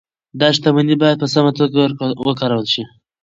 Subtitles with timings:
[0.39, 1.81] دا شتمني باید په سمه توګه
[2.27, 2.83] وکارول شي.